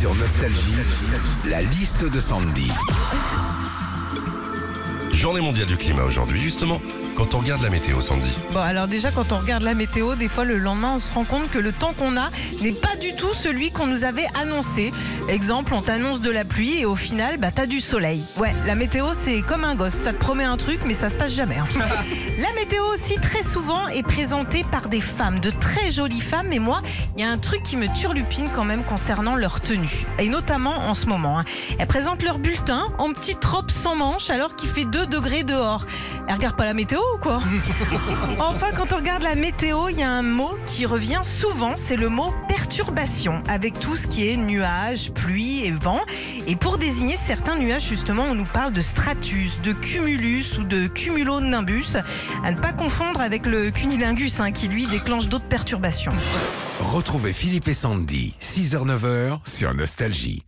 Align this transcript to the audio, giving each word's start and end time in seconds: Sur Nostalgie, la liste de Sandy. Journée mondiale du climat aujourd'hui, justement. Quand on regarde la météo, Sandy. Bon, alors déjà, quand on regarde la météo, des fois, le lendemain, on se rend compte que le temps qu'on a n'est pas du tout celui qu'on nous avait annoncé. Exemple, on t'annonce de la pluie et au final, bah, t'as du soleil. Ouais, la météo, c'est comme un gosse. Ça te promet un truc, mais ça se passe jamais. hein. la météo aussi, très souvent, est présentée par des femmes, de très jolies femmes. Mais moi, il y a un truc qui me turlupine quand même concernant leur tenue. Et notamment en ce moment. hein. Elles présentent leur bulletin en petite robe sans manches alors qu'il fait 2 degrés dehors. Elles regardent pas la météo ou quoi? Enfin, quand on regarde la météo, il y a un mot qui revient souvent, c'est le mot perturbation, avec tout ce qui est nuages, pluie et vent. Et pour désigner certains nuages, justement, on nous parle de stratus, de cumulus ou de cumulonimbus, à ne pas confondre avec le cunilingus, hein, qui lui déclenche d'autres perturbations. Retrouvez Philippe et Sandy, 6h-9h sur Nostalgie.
Sur 0.00 0.14
Nostalgie, 0.14 0.72
la 1.44 1.60
liste 1.60 2.10
de 2.10 2.20
Sandy. 2.20 2.72
Journée 5.12 5.42
mondiale 5.42 5.66
du 5.66 5.76
climat 5.76 6.04
aujourd'hui, 6.04 6.40
justement. 6.40 6.80
Quand 7.16 7.34
on 7.34 7.40
regarde 7.40 7.62
la 7.62 7.68
météo, 7.68 8.00
Sandy. 8.00 8.30
Bon, 8.52 8.60
alors 8.60 8.86
déjà, 8.86 9.10
quand 9.10 9.30
on 9.32 9.36
regarde 9.36 9.62
la 9.62 9.74
météo, 9.74 10.14
des 10.14 10.28
fois, 10.28 10.46
le 10.46 10.56
lendemain, 10.58 10.92
on 10.94 10.98
se 10.98 11.12
rend 11.12 11.24
compte 11.24 11.50
que 11.50 11.58
le 11.58 11.72
temps 11.72 11.92
qu'on 11.92 12.16
a 12.16 12.30
n'est 12.62 12.72
pas 12.72 12.96
du 12.96 13.14
tout 13.14 13.34
celui 13.34 13.70
qu'on 13.72 13.86
nous 13.86 14.04
avait 14.04 14.26
annoncé. 14.40 14.90
Exemple, 15.28 15.74
on 15.74 15.82
t'annonce 15.82 16.22
de 16.22 16.30
la 16.30 16.46
pluie 16.46 16.78
et 16.80 16.86
au 16.86 16.96
final, 16.96 17.36
bah, 17.36 17.50
t'as 17.54 17.66
du 17.66 17.82
soleil. 17.82 18.22
Ouais, 18.38 18.54
la 18.64 18.74
météo, 18.74 19.08
c'est 19.12 19.42
comme 19.42 19.64
un 19.64 19.74
gosse. 19.74 19.92
Ça 19.92 20.14
te 20.14 20.18
promet 20.18 20.44
un 20.44 20.56
truc, 20.56 20.80
mais 20.86 20.94
ça 20.94 21.10
se 21.10 21.16
passe 21.16 21.32
jamais. 21.32 21.58
hein. 21.58 21.66
la 22.38 22.52
météo 22.54 22.82
aussi, 23.02 23.18
très 23.18 23.42
souvent, 23.42 23.88
est 23.88 24.02
présentée 24.02 24.64
par 24.70 24.88
des 24.88 25.00
femmes, 25.00 25.40
de 25.40 25.50
très 25.50 25.90
jolies 25.90 26.20
femmes. 26.20 26.46
Mais 26.48 26.58
moi, 26.58 26.82
il 27.16 27.22
y 27.22 27.24
a 27.24 27.30
un 27.30 27.38
truc 27.38 27.62
qui 27.62 27.76
me 27.76 27.86
turlupine 27.94 28.48
quand 28.54 28.64
même 28.64 28.84
concernant 28.84 29.36
leur 29.36 29.60
tenue. 29.60 30.06
Et 30.18 30.28
notamment 30.28 30.76
en 30.88 30.94
ce 30.94 31.06
moment. 31.06 31.38
hein. 31.38 31.44
Elles 31.78 31.86
présentent 31.86 32.22
leur 32.22 32.38
bulletin 32.38 32.82
en 32.98 33.12
petite 33.12 33.44
robe 33.44 33.70
sans 33.70 33.96
manches 33.96 34.30
alors 34.30 34.54
qu'il 34.56 34.68
fait 34.68 34.84
2 34.84 35.06
degrés 35.06 35.44
dehors. 35.44 35.86
Elles 36.28 36.34
regardent 36.34 36.56
pas 36.56 36.64
la 36.66 36.74
météo 36.74 37.00
ou 37.14 37.18
quoi? 37.18 37.40
Enfin, 38.38 38.68
quand 38.76 38.92
on 38.92 38.96
regarde 38.96 39.22
la 39.22 39.34
météo, 39.34 39.88
il 39.88 39.98
y 39.98 40.02
a 40.02 40.10
un 40.10 40.22
mot 40.22 40.52
qui 40.66 40.86
revient 40.86 41.20
souvent, 41.24 41.72
c'est 41.76 41.96
le 41.96 42.08
mot 42.08 42.34
perturbation, 42.70 43.42
avec 43.48 43.80
tout 43.80 43.96
ce 43.96 44.06
qui 44.06 44.28
est 44.28 44.36
nuages, 44.36 45.10
pluie 45.10 45.64
et 45.64 45.72
vent. 45.72 45.98
Et 46.46 46.54
pour 46.54 46.78
désigner 46.78 47.16
certains 47.16 47.56
nuages, 47.56 47.88
justement, 47.88 48.22
on 48.30 48.36
nous 48.36 48.44
parle 48.44 48.72
de 48.72 48.80
stratus, 48.80 49.60
de 49.60 49.72
cumulus 49.72 50.56
ou 50.56 50.62
de 50.62 50.86
cumulonimbus, 50.86 51.96
à 52.44 52.52
ne 52.52 52.56
pas 52.56 52.72
confondre 52.72 53.20
avec 53.20 53.44
le 53.46 53.72
cunilingus, 53.72 54.38
hein, 54.38 54.52
qui 54.52 54.68
lui 54.68 54.86
déclenche 54.86 55.26
d'autres 55.26 55.48
perturbations. 55.48 56.12
Retrouvez 56.78 57.32
Philippe 57.32 57.66
et 57.66 57.74
Sandy, 57.74 58.34
6h-9h 58.40 59.40
sur 59.44 59.74
Nostalgie. 59.74 60.44